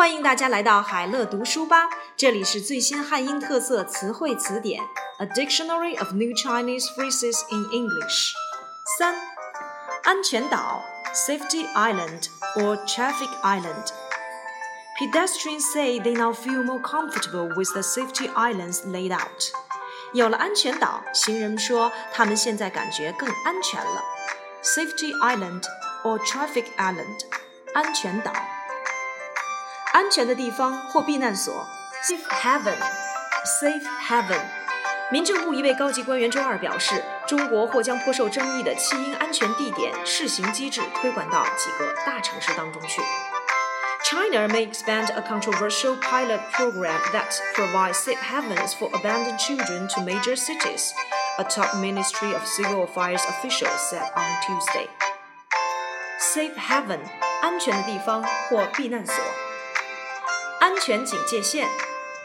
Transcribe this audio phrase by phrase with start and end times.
[0.00, 4.82] 欢迎大家来到海乐读书吧，这里是最新汉英特色词汇词典，
[5.18, 8.32] A Dictionary of New Chinese Phrases in English。
[8.98, 9.14] 三，
[10.04, 10.82] 安全岛
[11.14, 18.82] （Safety Island or Traffic Island）。Pedestrians say they now feel more comfortable with the safety islands
[18.86, 19.50] laid out。
[20.12, 24.02] 有了安全岛，行人们说他们现在感觉更安全了。
[24.62, 25.64] Safety Island
[26.02, 27.20] or Traffic Island，
[27.74, 28.32] 安全岛。
[29.92, 31.66] 安全的地方或避难所，
[32.04, 34.40] safe haven，safe haven。
[35.10, 43.00] 民政部一位高级官员周二表示，中国或将颇受争议的弃婴安全地点试行机制推广到几个大城市当中去。
[44.02, 50.36] China may expand a controversial pilot program that provides safe havens for abandoned children to major
[50.36, 50.90] cities,
[51.38, 54.88] a top Ministry of Civil Affairs official said on Tuesday.
[56.20, 57.00] Safe haven，
[57.42, 59.14] 安全的地方或避难所。
[60.60, 61.68] 安全警戒线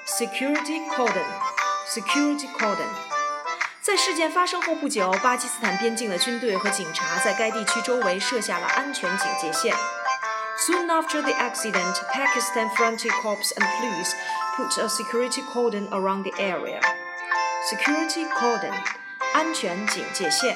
[0.05, 2.87] （security cordon），security cordon。
[3.81, 9.75] 在事件发生后不久，巴基斯坦边境的军队和警察在该地区周围设下了安全警戒线。
[10.59, 14.13] Soon after the accident, Pakistan Frontier Corps and police
[14.55, 16.79] put a security cordon around the area.
[17.67, 18.73] Security cordon，
[19.33, 20.55] 安全警戒线。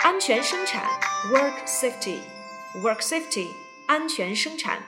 [0.00, 0.84] 安全生产
[1.30, 3.48] （work safety），work safety，
[3.86, 4.82] 安全生产。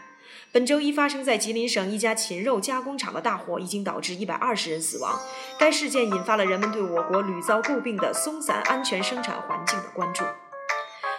[0.54, 5.20] 本周一发生在吉林省一家禽肉加工厂的大火，已经导致一百二十人死亡。
[5.58, 10.24] 该事件引发了人们对我国屡遭诟病的松散安全生产环境的关注。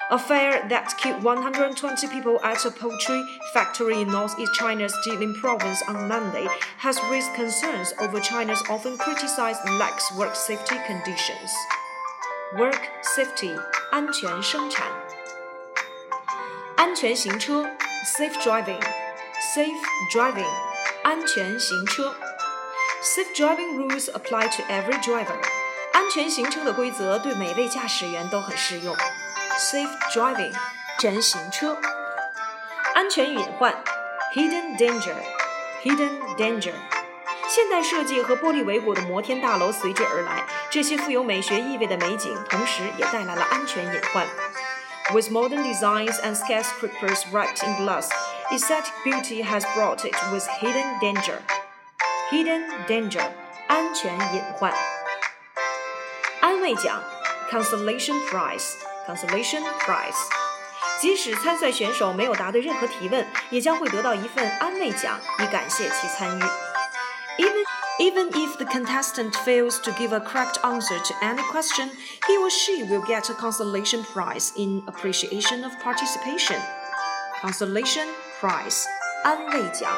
[0.09, 5.81] A fire that killed 120 people at a poultry factory in northeast China's Jilin province
[5.87, 11.49] on Monday has raised concerns over China's often criticized lax work safety conditions.
[12.57, 13.57] Work safety
[13.91, 14.85] 安全生产，
[16.75, 17.69] 安全行车
[18.05, 18.81] safe driving。
[19.55, 19.81] Safe
[20.13, 20.45] driving，
[21.03, 22.15] 安全行车。
[23.03, 25.39] Safe driving rules apply to every driver。
[25.93, 28.95] 安全行车的规则对每位驾驶员都很适用。
[29.57, 30.61] Safe driving，安
[30.99, 31.77] 全行车。
[32.93, 33.83] 安全隐患，
[34.35, 36.73] hidden danger，hidden danger。
[37.47, 44.25] 现代设计和玻璃围裹的摩天大楼随之而来，这些富有美学意味的美景，同时也带来了安全隐患。
[45.13, 48.09] With modern designs and skyscrapers wrapped in glass。
[48.51, 51.39] Aesthetic beauty has brought it with hidden danger.
[52.29, 53.23] Hidden danger，
[53.67, 54.73] 安全隐患。
[56.41, 57.01] 安慰奖，
[57.49, 60.17] consolation prize，consolation prize。
[60.99, 66.43] 即使参赛选手没有答对任何提问，也将会得到一份安慰奖，以感谢其参与。
[67.37, 67.63] Even
[67.99, 71.89] even if the contestant fails to give a correct answer to any question,
[72.27, 76.59] he or she will get a consolation prize in appreciation of participation.
[77.41, 78.07] Consolation
[78.39, 78.85] prize，
[79.23, 79.91] 安慰奖。